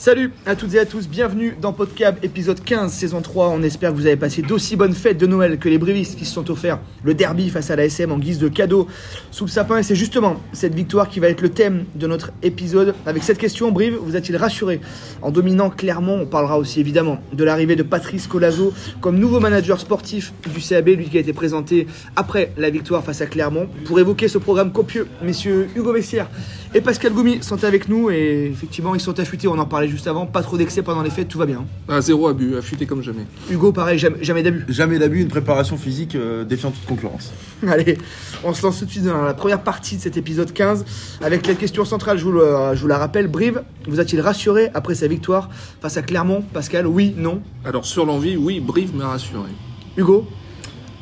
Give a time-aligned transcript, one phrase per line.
[0.00, 3.50] Salut à toutes et à tous, bienvenue dans Podcab épisode 15 saison 3.
[3.50, 6.24] On espère que vous avez passé d'aussi bonnes fêtes de Noël que les brévistes qui
[6.24, 8.88] se sont offerts le derby face à la SM en guise de cadeau
[9.30, 9.76] sous le sapin.
[9.76, 12.94] Et c'est justement cette victoire qui va être le thème de notre épisode.
[13.04, 14.80] Avec cette question, Brive vous a-t-il rassuré
[15.20, 18.72] En dominant clairement, on parlera aussi évidemment de l'arrivée de Patrice Colazo
[19.02, 21.86] comme nouveau manager sportif du CAB, lui qui a été présenté
[22.16, 23.68] après la victoire face à Clermont.
[23.84, 26.30] Pour évoquer ce programme copieux, messieurs Hugo Bessière
[26.74, 30.06] et Pascal Goumi sont avec nous et effectivement ils sont affûtés, on en parlait juste
[30.06, 31.64] avant, pas trop d'excès pendant les fêtes, tout va bien.
[31.88, 33.26] Ah, zéro abus, affûté comme jamais.
[33.50, 34.64] Hugo, pareil, jamais, jamais d'abus.
[34.68, 37.32] Jamais d'abus, une préparation physique euh, défiant toute concurrence.
[37.66, 37.98] Allez,
[38.44, 40.84] on se lance tout de suite dans la première partie de cet épisode 15
[41.22, 43.26] avec la question centrale, je vous, le- je vous la rappelle.
[43.26, 45.50] Brive vous a-t-il rassuré après sa victoire
[45.80, 49.48] face à Clermont Pascal, oui, non Alors sur l'envie, oui, Brive m'a rassuré.
[49.96, 50.26] Hugo?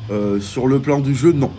[0.09, 1.51] Euh, sur le plan du jeu, non.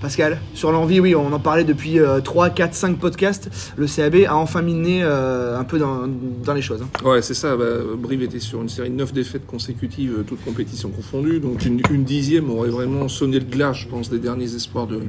[0.00, 3.50] Pascal, sur l'envie, oui, on en parlait depuis euh, 3, 4, 5 podcasts.
[3.76, 6.08] Le CAB a enfin nez euh, un peu dans,
[6.42, 6.80] dans les choses.
[6.82, 6.88] hein.
[7.06, 7.54] Ouais, c'est ça.
[7.54, 7.64] bah,
[7.98, 11.38] Brive était sur une série de 9 défaites consécutives, euh, toutes compétitions confondues.
[11.40, 15.00] Donc une, une dixième aurait vraiment sonné le glas, je pense, des derniers espoirs de,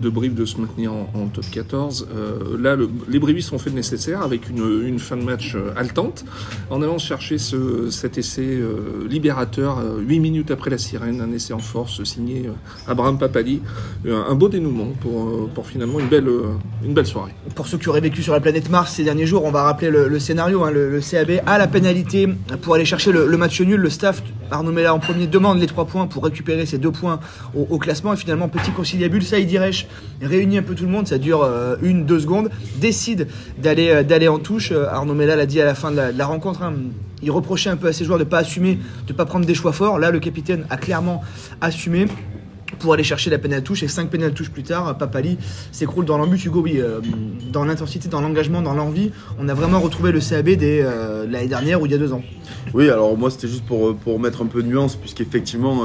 [0.00, 2.08] de Brive de se maintenir en, top 14.
[2.14, 5.54] Euh, là, le- les Brivistes ont fait le nécessaire avec une, une fin de match
[5.54, 6.24] euh, haletante,
[6.70, 11.52] en allant chercher ce, cet essai euh, libérateur 8 minutes après la sirène, un essai
[11.52, 12.52] en force signé euh,
[12.90, 13.60] Abraham Papali.
[14.06, 16.44] Euh, un beau dénouement pour, euh, pour finalement une belle, euh,
[16.84, 17.32] une belle soirée.
[17.54, 19.90] Pour ceux qui auraient vécu sur la planète Mars ces derniers jours, on va rappeler
[19.90, 20.62] le, scénario.
[20.64, 20.70] hein.
[20.70, 22.28] Le, CAB a la pénalité
[22.62, 23.80] pour aller chercher le, match nul.
[23.80, 27.18] Le staff, Arnaud Mella en premier, demande les trois points pour récupérer ces deux points
[27.56, 28.12] au, au classement.
[28.12, 29.86] Et finalement, petit conciliabule, Saïd Iresh
[30.22, 31.06] réunit un peu tout le monde.
[31.06, 32.50] Ça dure euh, une, deux secondes.
[32.76, 34.72] Décide d'aller euh, d'aller en touche.
[34.72, 36.62] Euh, Arnaud Mella l'a dit à la fin de la, rencontre.
[36.62, 36.74] hein.
[37.22, 39.72] Il reprochait un peu à ses joueurs de pas assumer, de pas prendre des choix
[39.72, 39.98] forts.
[39.98, 41.22] Là, le capitaine a clairement
[41.60, 42.06] assumé
[42.78, 45.38] pour aller chercher la pénale touche et 5 pénales touches plus tard, Papali
[45.72, 46.44] s'écroule dans l'embut.
[46.44, 46.80] Hugo, oui,
[47.52, 51.48] dans l'intensité, dans l'engagement, dans l'envie, on a vraiment retrouvé le CAB des euh, l'année
[51.48, 52.22] dernière ou il y a deux ans.
[52.74, 55.82] Oui, alors moi c'était juste pour, mettre un peu de nuance, puisqu'effectivement,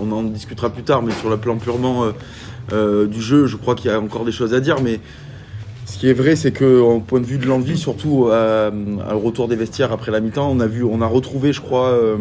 [0.00, 2.06] on en discutera plus tard, mais sur le plan purement
[2.72, 5.00] euh, du jeu, je crois qu'il y a encore des choses à dire, mais
[5.90, 8.70] ce qui est vrai, c'est que en point de vue de l'envie, surtout euh,
[9.12, 11.88] au retour des vestiaires après la mi-temps, on a vu, on a retrouvé, je crois,
[11.88, 12.16] euh,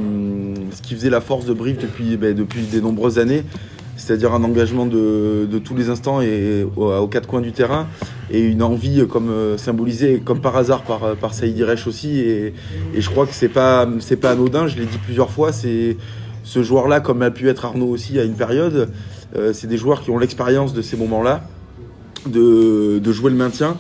[0.72, 3.44] ce qui faisait la force de Brive depuis, ben, depuis des nombreuses années,
[3.96, 7.88] c'est-à-dire un engagement de, de tous les instants et aux, quatre coins du terrain,
[8.32, 12.20] et une envie euh, comme euh, symbolisée comme par hasard par, par Saïd Iresh aussi,
[12.20, 12.54] et,
[12.96, 15.96] et je crois que c'est pas, c'est pas anodin, je l'ai dit plusieurs fois, c'est
[16.44, 18.90] ce joueur-là, comme a pu être Arnaud aussi à une période,
[19.54, 21.44] c'est des joueurs qui ont l'expérience de ces moments-là
[22.26, 23.78] de, de jouer le maintien.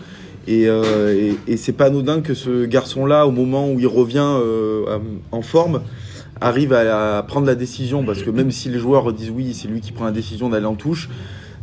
[0.47, 4.25] Et, euh, et, et c'est pas anodin que ce garçon-là, au moment où il revient
[4.25, 4.97] euh,
[5.31, 5.81] en forme,
[6.41, 9.67] arrive à, à prendre la décision, parce que même si les joueurs disent oui, c'est
[9.67, 11.09] lui qui prend la décision d'aller en touche,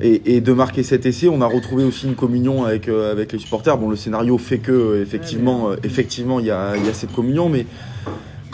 [0.01, 3.33] et, et de marquer cet essai, on a retrouvé aussi une communion avec, euh, avec
[3.33, 3.79] les supporters.
[3.79, 6.93] Bon, le scénario fait que, euh, effectivement, euh, effectivement, il y a, il y a
[6.93, 7.67] cette communion, mais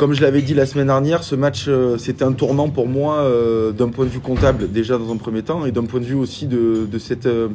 [0.02, 3.18] comme je l'avais dit la semaine dernière, ce match, euh, c'était un tournant pour moi
[3.18, 6.04] euh, d'un point de vue comptable, déjà dans un premier temps, et d'un point de
[6.04, 7.50] vue aussi de, cette euh,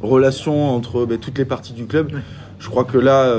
[0.00, 2.10] relation entre ben, toutes les parties du club.
[2.58, 3.32] Je crois que là,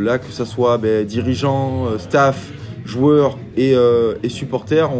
[0.00, 2.50] là que ce soit ben, dirigeants, staff,
[2.86, 3.74] joueurs et,
[4.30, 4.90] supporters,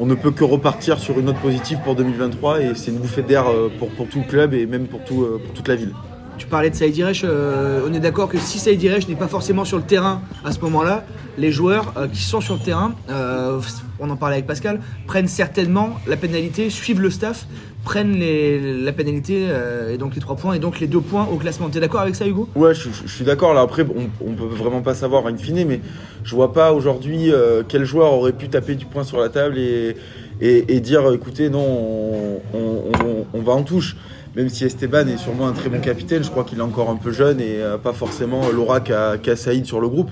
[0.00, 3.22] on, ne peut que repartir sur une note positive pour 2023, et c'est une bouffée
[3.22, 3.44] d'air
[3.78, 5.92] pour, tout le club et même pour toute la ville.
[6.38, 9.76] Tu parlais de Saïd euh, on est d'accord que si Saïd n'est pas forcément sur
[9.76, 11.04] le terrain à ce moment-là,
[11.38, 13.60] les joueurs euh, qui sont sur le terrain, euh,
[14.00, 17.46] on en parlait avec Pascal, prennent certainement la pénalité, suivent le staff,
[17.84, 19.46] prennent la pénalité
[19.92, 21.68] et donc les trois points et donc les deux points au classement.
[21.68, 22.48] T'es d'accord avec ça Hugo?
[22.56, 23.52] Ouais, je, suis d'accord.
[23.52, 25.80] Là, après, on, on peut vraiment pas savoir in fine, mais
[26.24, 27.30] je vois pas aujourd'hui
[27.68, 32.40] quel joueur aurait pu taper du poing sur la table et, dire écoutez, non, on,
[32.54, 33.96] on- on- on va en touche.
[34.36, 36.96] Même si Esteban est sûrement un très bon capitaine, je crois qu'il est encore un
[36.96, 40.10] peu jeune et euh, pas forcément l'aura qu'a qu'a Saïd sur le groupe.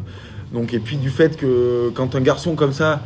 [0.52, 3.00] Donc, et puis du fait que quand un garçon comme ça,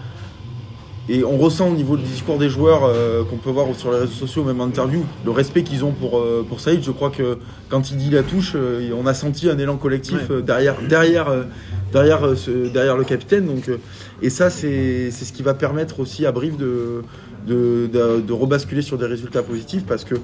[1.09, 3.99] et on ressent au niveau du discours des joueurs euh, qu'on peut voir sur les
[4.01, 6.83] réseaux sociaux, même en interview, le respect qu'ils ont pour, euh, pour Saïd.
[6.83, 7.39] Je crois que
[7.69, 10.43] quand il dit la touche, euh, on a senti un élan collectif Ouais.
[10.43, 11.29] derrière, derrière,
[11.93, 13.47] derrière, ce- derrière le capitaine.
[13.47, 13.71] Donc,
[14.21, 17.03] et ça, c'est c'est ce qui va permettre aussi à Brive de,
[17.47, 20.17] de, de, de rebasculer sur des résultats positifs parce que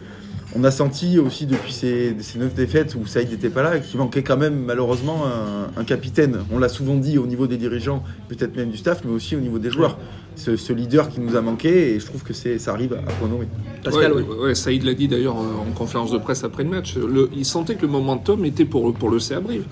[0.54, 3.98] on a senti aussi depuis ces, ces neuf défaites où Saïd n'était pas là qu'il
[3.98, 6.38] manquait quand même malheureusement un, un capitaine.
[6.52, 9.40] On l'a souvent dit au niveau des dirigeants, peut-être même du staff, mais aussi au
[9.40, 9.98] niveau des joueurs.
[10.34, 12.96] Ce, ce leader qui nous a manqué et je trouve que c'est ça arrive à
[13.12, 13.44] point nommé.
[13.84, 14.44] Pascal, ouais, oui.
[14.46, 16.96] ouais, Saïd l'a dit d'ailleurs en conférence de presse après le match.
[16.96, 19.64] Le- il sentait que le momentum était pour, pour le CA Brive.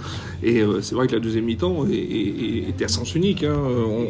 [0.42, 3.42] Et euh, c'est vrai que la deuxième mi-temps était à sens unique.
[3.42, 3.56] hein.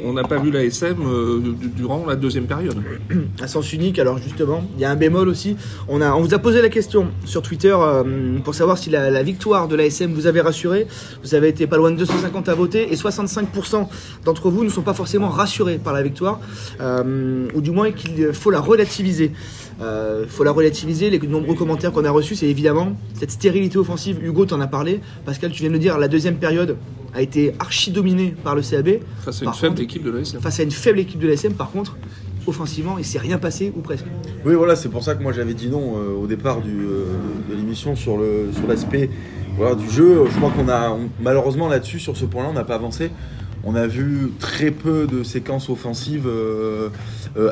[0.04, 2.76] On n'a pas vu la SM euh, du- durant la deuxième période.
[3.40, 4.00] à sens unique.
[4.00, 5.56] Alors justement, il y a un bémol aussi.
[5.88, 8.90] On, a, on vous a posé posé la question sur Twitter euh, pour savoir si
[8.90, 10.86] la, la victoire de l'ASM vous avait rassuré.
[11.24, 13.86] Vous avez été pas loin de 250 à voter et 65%
[14.26, 16.38] d'entre vous ne sont pas forcément rassurés par la victoire,
[16.82, 19.32] euh, ou du moins qu'il faut la relativiser.
[19.80, 21.08] Il faut la relativiser.
[21.08, 24.18] Les nombreux commentaires qu'on a reçus, c'est évidemment cette stérilité offensive.
[24.22, 25.00] Hugo t'en a parlé.
[25.24, 26.76] Pascal, tu viens de le dire, la deuxième période
[27.14, 28.98] a été archi dominée par le CAB.
[29.24, 30.38] Face à une Par faible contre- équipe de l'ASM.
[30.40, 31.96] Face à une faible équipe de l'ASM, par contre,
[32.46, 34.06] offensivement, il s'est rien passé ou presque.
[34.44, 37.06] Oui, voilà, c'est pour ça que moi j'avais dit non euh, au départ euh,
[37.48, 39.10] de l'émission sur le sur l'aspect
[39.78, 40.24] du jeu.
[40.30, 43.10] Je crois qu'on a malheureusement là-dessus, sur ce point-là, on n'a pas avancé.
[43.62, 46.88] On a vu très peu de séquences offensives euh,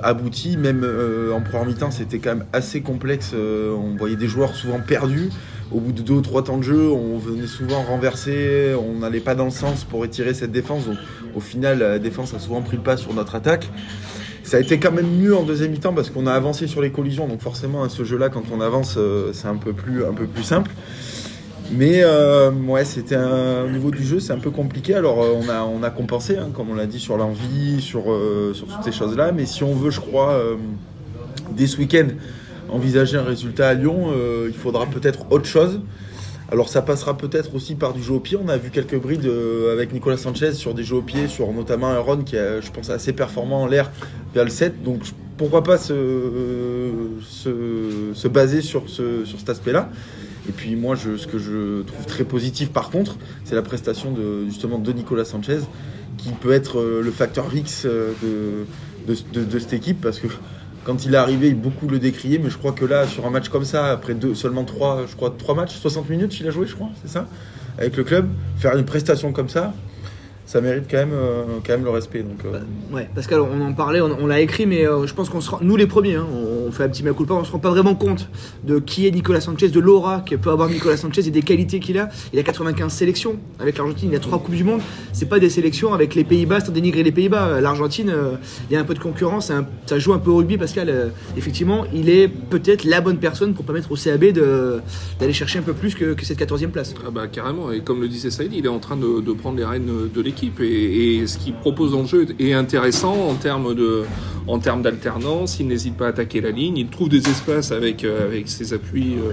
[0.02, 0.56] abouties.
[0.56, 0.86] Même
[1.34, 3.34] en première mi-temps, c'était quand même assez complexe.
[3.34, 5.28] On voyait des joueurs souvent perdus.
[5.70, 8.74] Au bout de deux ou trois temps de jeu, on venait souvent renverser.
[8.80, 10.86] On n'allait pas dans le sens pour étirer cette défense.
[10.86, 10.96] Donc,
[11.34, 13.68] au final, la défense a souvent pris le pas sur notre attaque.
[14.48, 16.90] Ça a été quand même mieux en deuxième mi-temps parce qu'on a avancé sur les
[16.90, 17.28] collisions.
[17.28, 20.24] Donc forcément, à ce jeu-là, quand on avance, euh, c'est un peu plus, un peu
[20.26, 20.70] plus simple.
[21.70, 24.94] Mais euh, ouais, c'était un- au niveau du jeu, c'est un peu compliqué.
[24.94, 28.04] Alors euh, on a, on a compensé, hein, comme on l'a dit, sur l'envie, sur,
[28.54, 29.32] sur toutes ces choses-là.
[29.32, 30.40] Mais si on veut, je crois,
[31.54, 32.06] dès ce week-end,
[32.70, 34.14] envisager un résultat à Lyon,
[34.46, 35.82] il faudra peut-être autre chose.
[36.50, 38.38] Alors ça passera peut-être aussi par du jeu au pied.
[38.42, 41.52] On a vu quelques brides euh, avec Nicolas Sanchez sur des jeux au pied, sur
[41.52, 43.90] notamment un Ron qui est, je pense, assez performant en l'air
[44.34, 44.82] vers le 7.
[44.82, 45.02] Donc
[45.36, 45.94] pourquoi pas se,
[47.28, 47.50] se,
[48.14, 49.90] se baser sur, ce, sur cet aspect-là.
[50.48, 54.10] Et puis moi, je, ce que je trouve très positif par contre, c'est la prestation
[54.10, 55.58] de, justement de Nicolas Sanchez,
[56.16, 58.12] qui peut être euh, le facteur X euh,
[59.06, 60.28] de, de, de- de cette équipe, parce que
[60.88, 63.50] quand il est arrivé, beaucoup le décriaient, mais je crois que là, sur un match
[63.50, 66.74] comme ça, après seulement trois, je crois, trois matchs, 60 minutes, il a joué, je
[66.74, 67.26] crois, c'est ça
[67.76, 68.26] Avec le club,
[68.56, 69.74] faire une prestation comme ça,
[70.46, 72.22] ça mérite quand même, euh, le respect.
[72.22, 75.42] Donc, euh, Ouais, Pascal, on en parlait, on, l'a écrit, mais euh, je pense qu'on
[75.42, 76.26] se nous les premiers, hein,
[76.68, 78.28] on fait un petit mea culpa, on se rend pas vraiment compte
[78.64, 81.80] de qui est Nicolas Sanchez, de l'aura que peut avoir Nicolas Sanchez et des qualités
[81.80, 82.08] qu'il a.
[82.32, 84.80] Il a 95 sélections avec l'Argentine, il a trois coupes du monde.
[85.12, 87.60] C'est pas des sélections avec les Pays-Bas, sans dénigrer les Pays-Bas.
[87.60, 88.36] L'Argentine, euh,
[88.70, 89.50] il y a un peu de concurrence,
[89.86, 90.88] ça joue un peu au rugby, Pascal.
[90.88, 95.62] euh, effectivement, il est peut-être la bonne personne pour permettre au CAB d'aller chercher un
[95.62, 96.94] peu plus que, cette 14e place.
[97.06, 99.64] Ah bah carrément, et comme le disait Saïd, il est en train de, prendre les
[99.64, 103.74] rênes de l'équipe et, ce qu'il propose le jeu est intéressant en termes
[104.48, 105.60] en termes d'alternance.
[105.60, 109.14] Il n'hésite pas à attaquer la ligne, il trouve des espaces avec euh, ses appuis
[109.14, 109.32] euh,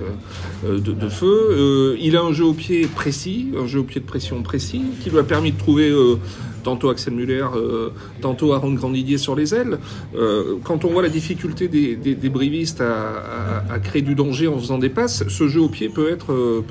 [0.66, 1.98] euh, de, de feu.
[2.00, 5.10] Il a un jeu au pied précis, un jeu au pied de pression précis, qui
[5.10, 5.94] lui a permis de trouver
[6.66, 7.90] tantôt Axel Muller, euh,
[8.22, 9.78] tantôt Aaron Grandidier sur les ailes.
[10.16, 14.90] Euh, quand on voit la difficulté des, brivistes à, créer du danger en faisant des
[14.90, 16.62] passes, ce jeu au pied peut être, euh,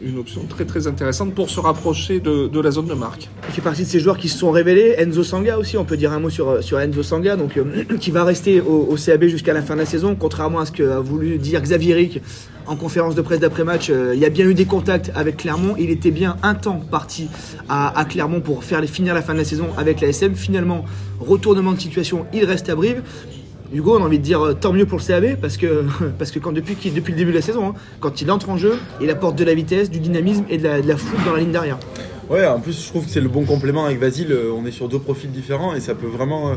[0.00, 3.28] une option très intéressante pour se rapprocher de, la zone de marque.
[3.48, 4.94] Il fait partie de ces joueurs qui se sont révélés.
[4.98, 7.60] Enzo Sanga aussi, on peut dire un mot sur, Enzo Sanga, donc,
[8.00, 11.00] qui va rester au, CAB jusqu'à la fin de la saison, contrairement à ce qu'a
[11.00, 12.20] voulu dire Xavier Ric
[12.66, 13.90] en conférence de presse d'après-match.
[13.90, 15.74] euh, il y a bien eu des contacts avec Clermont.
[15.78, 17.28] Il était bien un temps parti
[17.68, 20.34] à, Clermont pour faire les, finir la fin de la saison avec la SM.
[20.34, 20.84] Finalement,
[21.20, 23.02] retournement de situation, il reste à Brive.
[23.72, 25.84] Hugo, on a envie de dire euh, tant mieux pour le CAB parce que,
[26.18, 28.56] parce que quand, depuis, depuis le début de la saison, hein, quand il entre en
[28.56, 31.32] jeu, il apporte de la vitesse, du dynamisme et de la, de la fougue dans
[31.32, 31.78] la ligne derrière.
[32.30, 34.32] Ouais, en plus, je trouve que c'est le bon complément avec Vasile.
[34.32, 36.52] Euh, On est sur deux profils différents et ça peut vraiment,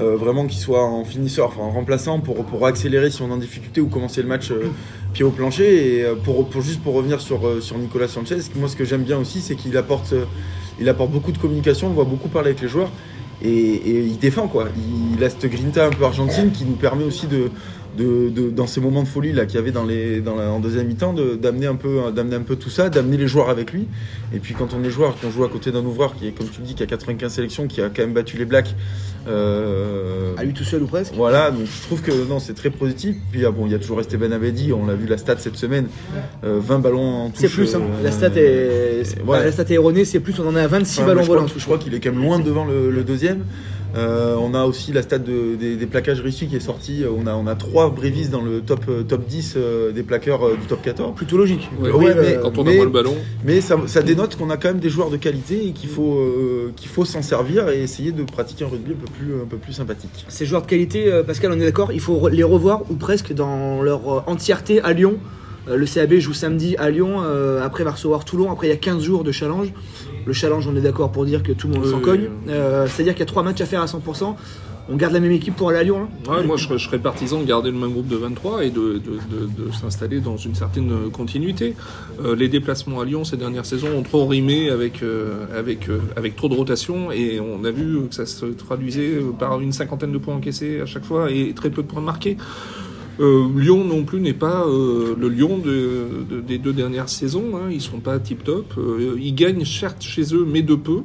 [0.00, 3.32] euh, vraiment qu'il soit en finisseur, enfin en remplaçant pour, pour accélérer si on est
[3.32, 4.68] en difficulté ou commencer le match euh,
[5.12, 5.98] pied au plancher.
[5.98, 9.02] Et euh, pour, pour juste pour revenir sur, sur Nicolas Sanchez, moi ce que j'aime
[9.02, 10.14] bien aussi, c'est qu'il apporte,
[10.80, 12.90] il apporte beaucoup de communication, on voit beaucoup parler avec les joueurs
[13.42, 14.68] et, il défend quoi.
[15.16, 17.50] Il, a cette grinta un peu argentine qui nous permet aussi de,
[17.98, 20.60] de, dans ces moments de folie là qu'il y avait dans les, dans la, en
[20.60, 23.86] deuxième mi-temps, d'amener un peu, d'amener un peu tout ça, d'amener les joueurs avec lui.
[24.34, 26.48] Et puis quand on est joueur, qu'on joue à côté d'un ouvreur qui est, comme
[26.48, 28.74] tu le dis, qui a 95 sélections, qui a quand même battu les Blacks.
[29.28, 31.12] Euh, À lui tout seul ou presque.
[31.14, 33.16] voilà, donc je trouve que non, c'est très positif.
[33.30, 35.56] Puis ah bon, il y a toujours Esteban Abedi, on l'a vu la stat cette
[35.56, 35.86] semaine,
[36.44, 37.40] euh, 20 ballons en touche.
[37.40, 37.80] C'est plus, hein.
[37.82, 39.02] euh, la, stat est...
[39.26, 41.46] la stat est erronée, c'est plus, on en est à 26 Enfin, ballons volants.
[41.54, 43.44] je crois qu'il est quand même loin devant le, le deuxième.
[43.96, 47.02] Euh, on a aussi la stat de- des, des plaquages réussis qui est sortie.
[47.08, 50.46] On a, on a trois brévistes dans le top, euh, top 10 euh, des plaqueurs
[50.46, 51.14] euh, du top 14.
[51.16, 51.68] Plutôt logique.
[51.80, 54.02] Ouais, Oui, Ouais, mais- euh, Quand on mais- a moins le ballon, Mais ça, ça
[54.02, 57.04] dénote qu'on a quand même des joueurs de qualité et qu'il faut, euh, qu'il faut
[57.04, 60.24] s'en servir et essayer de pratiquer un rugby un peu plus, un peu plus sympathique.
[60.28, 63.32] Ces joueurs de qualité, euh, Pascal, on est d'accord, il faut les revoir ou presque
[63.32, 65.14] dans leur euh, entièreté à Lyon.
[65.70, 68.72] Euh, le CAB joue samedi à Lyon, euh, après va recevoir Toulon, après il y
[68.72, 69.72] a 15 jours de challenge.
[70.26, 72.28] Le challenge, on est d'accord pour dire que tout le monde Oui, s'en cogne.
[72.46, 72.52] oui.
[72.52, 74.36] Euh, C'est-à-dire qu'il y a trois matchs à faire à 100%.
[74.92, 76.08] On garde la même équipe pour aller à Lyon.
[76.28, 78.64] hein Ouais, moi, je serais, je serais partisan de garder le même groupe de 23
[78.64, 81.76] et de, de- de- de s'installer dans une certaine continuité.
[82.24, 86.00] Euh, les déplacements à Lyon ces dernières saisons ont trop rimé avec, euh, avec, euh,
[86.16, 90.10] avec trop de rotation et on a vu que ça se traduisait par une cinquantaine
[90.12, 92.36] de points encaissés à chaque fois et très peu de points marqués.
[93.18, 97.56] Euh, Lyon non plus n'est pas euh, le Lyon de, de- des deux dernières saisons.
[97.56, 97.70] Hein.
[97.70, 98.74] Ils sont pas tip top.
[99.18, 101.00] ils gagnent certes chez eux, mais de peu.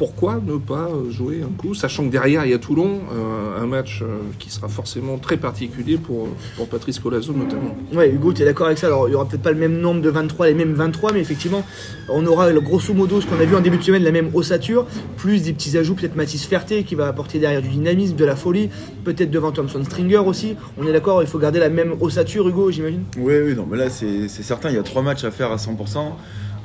[0.00, 3.62] Euh, pourquoi ne pas jouer un coup, sachant que derrière il y a Toulon, euh,
[3.62, 7.76] un match euh, qui sera forcément très particulier pour, pour Patrice Colazo notamment.
[7.92, 8.86] Ouais, Hugo, tu es d'accord avec ça?
[8.86, 11.20] Alors, il y aura peut-être pas le même nombre de 23, les mêmes 23, mais
[11.20, 11.64] effectivement,
[12.08, 14.30] on aura le grosso modo ce qu'on a vu en début de semaine, la même
[14.34, 18.24] ossature, plus des petits ajouts, peut-être Mathis Ferté qui va apporter derrière du dynamisme, de
[18.24, 18.70] la folie,
[19.04, 20.56] peut-être devant Thompson Stringer aussi.
[20.78, 23.04] On est d'accord, il faut garder la même ossature, Hugo, j'imagine?
[23.18, 25.52] Oui, oui, non, mais là c'est c'est certain, il y a trois matchs à faire
[25.52, 26.12] à 100%.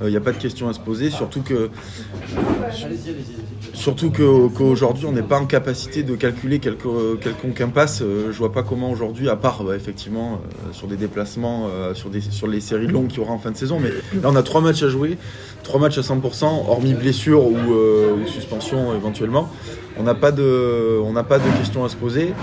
[0.04, 1.70] Il n'y a pas de question à se poser, surtout que
[3.74, 8.02] surtout qu'aujourd'hui on n'est pas en capacité de calculer quelconque impasse.
[8.02, 12.10] Euh, Je vois pas comment aujourd'hui, à part effectivement euh, sur des déplacements, euh, sur,
[12.48, 13.90] les séries longues qu'il y aura en fin de saison, mais
[14.22, 15.18] là on a trois matchs à jouer,
[15.64, 19.50] trois matchs à 100%, hormis blessure ou, euh, ou suspension éventuellement.
[19.98, 22.34] On n'a pas de, on n'a pas de questions à se poser.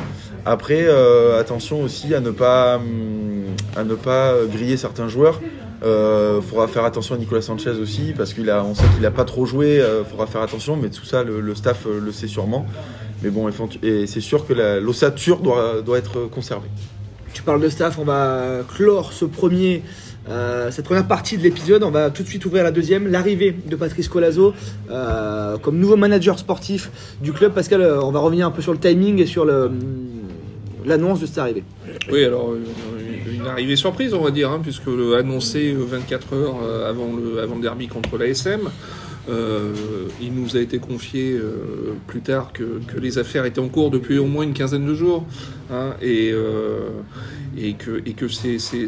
[0.45, 3.42] Après, euh, attention aussi à ne pas, hum,
[3.77, 5.41] à ne pas griller certains joueurs.
[5.85, 9.11] Euh, faudra faire attention à Nicolas Sanchez aussi parce qu'il a, on sait qu'il a
[9.11, 9.81] pas trop joué.
[9.81, 12.67] Euh, faudra faire attention, mais tout ça, le, le staff euh, le sait sûrement.
[13.23, 13.49] Mais bon,
[13.83, 16.69] et c'est sûr que l'ossature doit, doit être conservée.
[17.33, 19.83] Tu parles de staff, on va clore ce premier,
[20.29, 21.85] euh, cette première partie de l'épisode.
[21.85, 24.55] On va tout de suite ouvrir la deuxième, l'arrivée de Patrice Colazo
[24.91, 26.91] euh, comme nouveau manager sportif
[27.23, 27.53] du club.
[27.53, 29.47] Pascal, on va revenir un peu sur le timing et sur
[30.85, 31.63] l'annonce de cette arrivée.
[32.11, 32.55] Oui, alors
[33.43, 37.61] une arrivée surprise, on va dire, hein, puisque annoncé euh, 24 heures euh, avant le,
[37.61, 38.71] derby contre l'ASM.
[39.29, 39.73] Euh,
[40.21, 44.19] il nous a été confié euh, plus tard que, les affaires étaient en cours depuis
[44.19, 45.25] au moins une quinzaine de jours
[45.71, 46.35] hein, et,
[47.57, 48.17] et que, et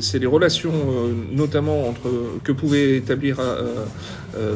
[0.01, 0.73] c'est, les relations
[1.33, 2.11] notamment entre
[2.43, 3.39] que pouvait établir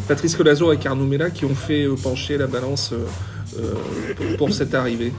[0.08, 2.92] Patrice Colazo avec Arnaud qui ont fait pencher la balance
[4.36, 5.12] pour, cette arrivée.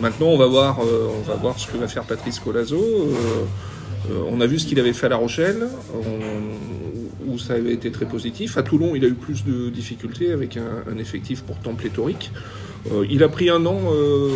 [0.00, 2.82] Maintenant, on va voir, on va voir ce que va faire Patrice Colazo.
[4.10, 5.68] Euh, on a vu ce qu'il avait fait à La Rochelle,
[7.26, 8.58] où ça avait été très positif.
[8.58, 12.32] À Toulon, il a eu plus de difficultés avec un, effectif pourtant pléthorique.
[12.90, 14.30] Euh, il a pris un an euh,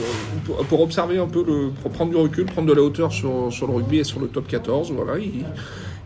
[0.68, 3.72] pour, observer un peu, le, pour prendre du recul, prendre de la hauteur sur, le
[3.72, 4.92] rugby et sur le top 14.
[4.92, 5.44] Voilà, il,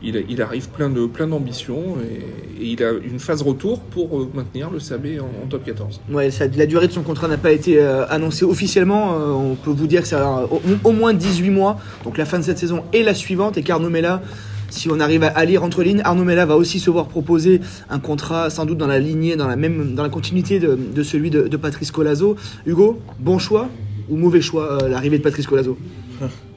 [0.03, 4.19] il, il arrive plein de plein d'ambition et, et il a une phase retour pour
[4.19, 6.01] euh, maintenir le CAB en, en top 14.
[6.11, 9.15] Ouais, ça- la durée de son contrat n'a pas été euh, annoncée officiellement.
[9.15, 12.25] Euh, on peut vous dire que ça a au, au moins 18 mois, donc la
[12.25, 13.57] fin de cette saison et la suivante.
[13.59, 14.23] Et qu'Arnaud Mella,
[14.71, 17.99] si on arrive à, lire entre lignes, Arnaud Mella va aussi se voir proposer un
[17.99, 21.31] contrat sans doute dans la lignée, dans la même, dans la continuité de, de celui
[21.31, 22.37] de, de Patrice Colazo.
[22.67, 23.69] Hugo, bon choix
[24.09, 25.77] ou mauvais choix euh, l'arrivée de Patrice Colazo?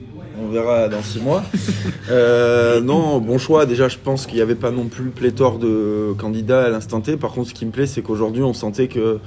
[0.53, 1.43] verra dans six mois.
[2.09, 3.65] Euh, non, bon choix.
[3.65, 7.15] Déjà, je pense qu'il n'y avait pas non plus pléthore de candidats à l'instant T.
[7.15, 9.19] Par contre, ce qui me plaît, c'est qu'aujourd'hui, on sentait que,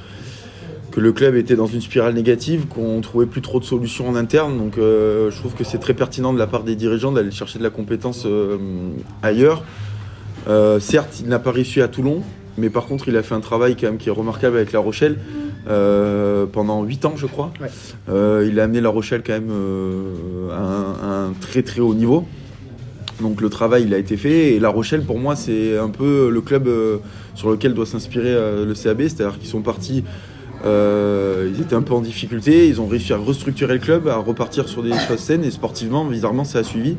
[0.95, 4.57] le club était dans une spirale négative, qu'on trouvait plus trop de solutions en interne.
[4.59, 7.59] Donc, euh, je trouve que c'est très pertinent de la part des dirigeants d'aller chercher
[7.59, 8.59] de la compétence euh,
[9.23, 9.63] ailleurs.
[10.81, 12.23] Certes, il n'a pas réussi à Toulon,
[12.57, 14.81] mais par contre, il a fait un travail quand même qui est remarquable avec La
[14.81, 15.19] Rochelle
[15.69, 17.53] euh, pendant 8 ans, je crois.
[17.61, 17.69] Ouais.
[18.09, 22.25] Euh, il a amené La Rochelle quand même euh, à, un, très très haut niveau.
[23.21, 26.29] Donc le travail il a été fait et La Rochelle pour moi c'est un peu
[26.31, 26.69] le club
[27.35, 30.05] sur lequel doit s'inspirer le CAB, c'est-à-dire qu'ils sont partis,
[30.67, 34.17] euh, ils étaient un peu en difficulté, ils ont réussi à restructurer le club, à
[34.17, 36.97] repartir sur des choses saines et sportivement, bizarrement ça a suivi.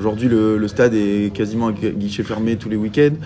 [0.00, 3.16] Aujourd'hui le, le stade est quasiment à gu- guichet fermé tous les week-ends,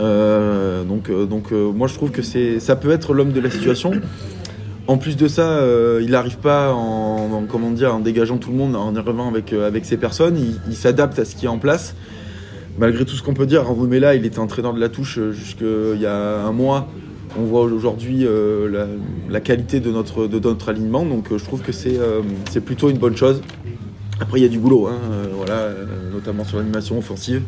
[0.00, 3.50] Euh, donc, donc euh, moi je trouve que c'est, ça peut être l'homme de la
[3.50, 3.92] situation.
[4.88, 8.96] En plus de ça, euh, il n'arrive pas en, en- dégageant tout le monde, en
[8.96, 10.36] arrivant avec, euh, avec ses personnes.
[10.68, 11.94] Il, s'adapte à ce qui est en place.
[12.78, 15.32] Malgré tout ce qu'on peut dire, Arnaud Mella, il était entraîneur de la touche euh,
[15.32, 16.88] jusqu'il y a un mois.
[17.38, 18.26] On voit aujourd'hui
[19.30, 23.16] la, qualité de notre, de notre alignement, donc je trouve que c'est plutôt une bonne
[23.16, 23.40] chose.
[24.20, 27.42] Après, il y a du boulot, hein, euh, voilà, euh, notamment sur l'animation offensive.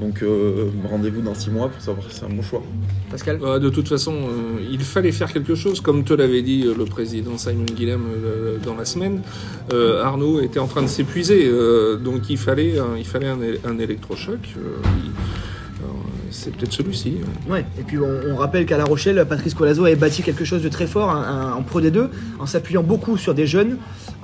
[0.00, 2.62] Donc euh, rendez-vous dans six mois pour savoir si c'est un bon choix.
[3.10, 6.62] Pascal Euh, de toute façon, euh, il fallait faire quelque chose, comme te l'avait dit
[6.62, 9.20] le président Simon Guilhem euh, dans la semaine.
[9.72, 13.78] Euh, Arnaud était en train de s'épuiser, euh, donc il fallait, un, il fallait un,
[13.78, 14.38] électrochoc.
[14.56, 15.10] euh, il-
[16.30, 17.14] c'est peut-être celui-ci.
[17.24, 17.50] hein.
[17.52, 20.62] Ouais, et puis on, on rappelle qu'à La Rochelle, Patrice Colazo avait bâti quelque chose
[20.62, 23.78] de très fort en Pro D2, en s'appuyant beaucoup sur des jeunes,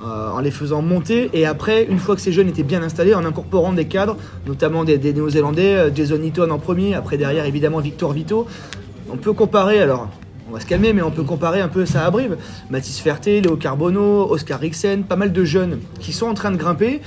[0.05, 3.15] euh, en les faisant monter, et après, une fois que ces jeunes étaient bien installés,
[3.15, 7.79] en incorporant des cadres, notamment des, Néo-Zélandais, euh, Jason Eaton en premier, après derrière évidemment
[7.79, 8.45] Victor Vito.
[9.11, 10.09] On peut comparer, alors
[10.47, 12.37] on va se calmer, mais on peut comparer un peu ça à Brive.
[12.69, 16.57] Mathis Ferté, Léo Carbonneau, Oscar Rixen, pas mal de jeunes qui sont en train de
[16.57, 17.01] grimper,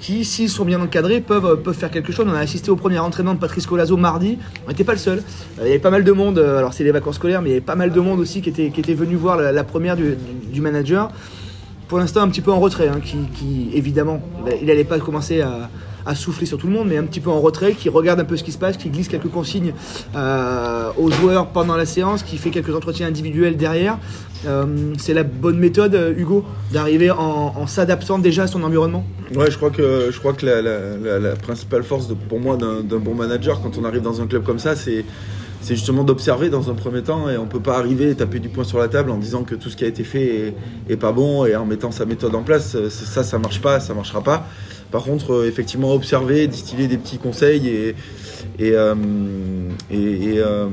[0.00, 2.26] qui, s'ils sont bien encadrés, peuvent, peuvent faire quelque chose.
[2.28, 4.38] On a assisté au premier entraînement de Patrice Colazo mardi.
[4.66, 5.18] On n'était pas le seul.
[5.58, 7.48] Euh, Il y avait pas mal de monde, euh, alors c'est les vacances scolaires, mais
[7.48, 9.64] il y avait pas mal de monde aussi qui était, qui était venu voir la,
[9.64, 11.10] première du manager.
[11.88, 14.20] Pour l'instant un petit peu en retrait, hein, qui, évidemment,
[14.60, 15.68] il n'allait pas commencer à,
[16.14, 18.36] souffler sur tout le monde, mais un petit peu en retrait, qui regarde un peu
[18.36, 19.72] ce qui se passe, qui glisse quelques consignes
[20.14, 23.98] euh, aux joueurs pendant la séance, qui fait quelques entretiens individuels derrière.
[24.46, 29.04] Euh, c'est la bonne méthode, euh, Hugo, d'arriver en, s'adaptant déjà à son environnement?
[29.34, 33.60] Ouais, je crois que, je crois que la, principale force pour moi d'un bon manager
[33.60, 35.04] quand on arrive dans un club comme ça, c'est
[35.60, 38.48] c'est justement d'observer dans un premier temps et on peut pas arriver et taper du
[38.48, 40.54] poing sur la table en disant que tout ce qui a été fait
[40.88, 43.94] est, pas bon et en mettant sa méthode en place ça ça marche pas ça
[43.94, 44.46] marchera pas.
[44.90, 47.94] Par contre euh, effectivement observer distiller des petits conseils et
[48.58, 48.94] et, euh,
[49.92, 50.68] euh,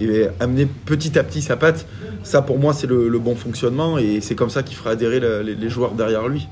[0.00, 1.86] et, amener petit à petit sa patte
[2.22, 5.68] ça pour moi c'est le, bon fonctionnement et c'est comme ça qu'il fera adhérer les
[5.68, 6.48] joueurs derrière lui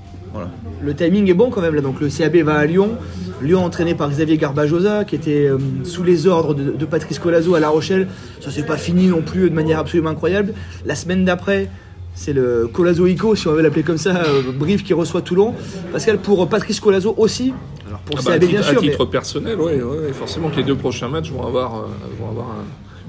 [0.83, 1.81] le timing est bon quand même là.
[1.81, 2.97] Donc le CAB va à Lyon.
[3.43, 7.61] Lyon entraîné par Xavier Garbajosa qui était euh, sous les ordres de, Patrice Colazo à
[7.61, 8.09] La Rochelle.
[8.41, 10.55] Ça s'est pas fini non plus de manière absolument incroyable.
[10.85, 11.71] La semaine d'après,
[12.15, 15.55] c'est le Colazo Ico, si on veut l'appeler comme ça, euh, Brive qui reçoit Toulon.
[15.93, 17.53] Pascal, pour Patrice Colazo aussi,
[17.87, 18.79] alors pour le ah bah, CAB bien sûr.
[18.79, 19.73] À titre personnel, oui,
[20.13, 21.87] forcément que les deux prochains matchs vont avoir, euh,
[22.19, 22.57] vont avoir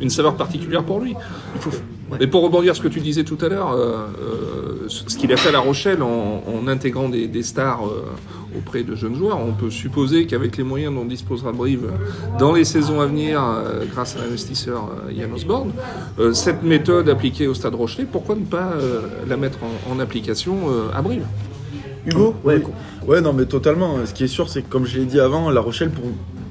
[0.01, 1.15] une saveur particulière pour lui.
[1.55, 1.71] Il faut,
[2.19, 5.31] et pour rebondir sur ce que tu disais tout à l'heure, euh, euh, ce qu'il
[5.31, 8.05] a fait à La Rochelle en, intégrant des, stars euh,
[8.57, 11.89] auprès de jeunes joueurs, on peut supposer qu'avec les moyens dont disposera Brive
[12.37, 13.41] dans les saisons à venir,
[13.91, 15.71] grâce à l'investisseur Yann Osborne,
[16.33, 18.73] cette méthode appliquée au Stade Rochelet, pourquoi ne pas
[19.27, 21.25] la mettre en, application à Brive?
[22.05, 22.35] Hugo?
[22.43, 22.61] Ouais.
[23.07, 24.05] ouais, non, mais totalement.
[24.05, 26.05] Ce qui est sûr, c'est que comme je l'ai dit avant, La Rochelle, pour,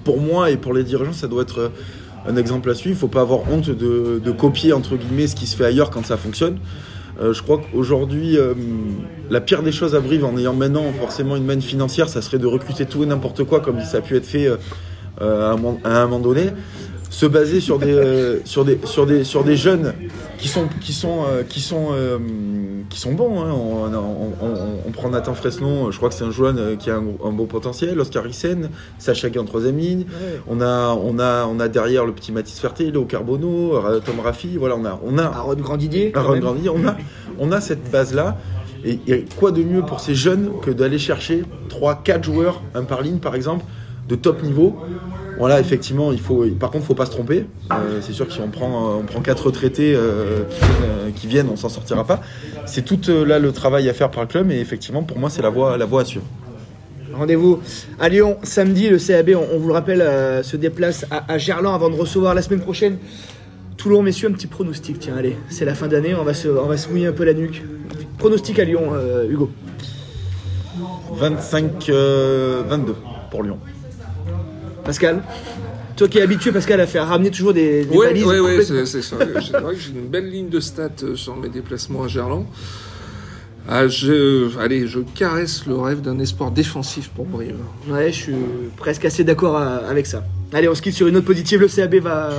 [0.05, 1.71] pour moi et pour les dirigeants, ça doit être
[2.27, 2.95] un exemple à suivre.
[2.95, 5.91] Il ne faut pas avoir honte de, copier entre guillemets ce qui se fait ailleurs
[5.91, 6.59] quand ça fonctionne.
[7.21, 8.55] Euh, je crois qu'aujourd'hui, euh,
[9.29, 12.39] la pire des choses à Brive, en ayant maintenant forcément une manne financière, ça serait
[12.39, 14.47] de recruter tout et n'importe quoi, comme ça a pu être fait
[15.21, 16.47] euh, à, un moment donné
[17.11, 19.93] se baser sur des, sur des, sur des, sur des jeunes
[20.41, 22.19] qui sont, qui sont, euh, qui sont, euh,
[22.89, 23.43] qui sont bons.
[23.43, 23.53] Hein.
[23.53, 28.01] On, prend Nathan Fresnon, je crois que c'est un jeune qui a un, bon potentiel.
[28.01, 30.07] Oscar Rissen, Sacha en troisième ligne.
[30.49, 34.57] On, a, on, a, on a derrière le petit Mathis Ferté, Léo Carbono, Tom Raffi.
[34.57, 36.13] Voilà, on a, on a Aaron Grandidier.
[36.17, 36.71] Aaron Grandidier.
[36.71, 36.97] On a,
[37.39, 38.39] on a cette base-là.
[38.85, 43.03] Et, et, quoi de mieux pour ces jeunes que d'aller chercher 3-4 joueurs, un par
[43.03, 43.65] ligne par exemple,
[44.09, 44.77] de top niveau?
[45.41, 46.45] Voilà, effectivement, il faut.
[46.61, 47.47] Par contre, il faut pas se tromper.
[47.73, 50.43] Euh, c'est sûr que si on prend, on prend quatre retraités euh,
[51.17, 52.21] qui, viennent, on s'en sortira pas.
[52.67, 55.31] C'est tout euh, là le travail à faire par le club, et effectivement, pour moi,
[55.31, 56.27] c'est la voie, la voie à suivre.
[57.15, 57.61] Rendez-vous
[57.99, 58.91] à Lyon samedi.
[58.91, 62.61] Le CAB, on, vous le rappelle, se déplace à, Gerland avant de recevoir la semaine
[62.61, 62.99] prochaine
[63.79, 64.99] Toulon, messieurs, un petit pronostic.
[64.99, 67.25] Tiens, allez, c'est la fin d'année, on va se, on va se mouiller un peu
[67.25, 67.63] la nuque.
[68.19, 68.93] Pronostic à Lyon,
[69.27, 69.51] Hugo.
[71.19, 72.93] 25-22
[73.31, 73.59] pour Lyon.
[74.85, 75.23] Pascal
[76.01, 79.75] toi qui es habitué, Pascal, à faire ramener toujours des, des Oui, oui, c'est vrai
[79.75, 82.47] que j'ai une belle ligne de stats euh, sur mes déplacements à Gerland.
[83.69, 87.57] Ah, je, allez, je caresse le rêve d'un espoir défensif pour Brive.
[87.87, 88.35] Ouais, je suis
[88.79, 90.25] presque assez d'accord euh, avec ça.
[90.55, 91.61] Allez, on se quitte sur une note positive.
[91.61, 92.31] Le CAB va.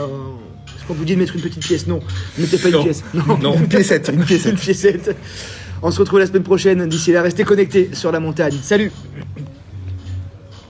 [0.75, 1.85] Est-ce qu'on vous dit de mettre une petite pièce?
[1.85, 1.99] Non,
[2.39, 3.03] mettez pas une pièce.
[3.13, 4.09] Non, une piécette.
[4.11, 4.53] Une piécette.
[4.53, 5.15] une piécette.
[5.83, 6.89] On se retrouve la semaine prochaine.
[6.89, 8.57] D'ici là, restez connectés sur la montagne.
[8.63, 8.91] Salut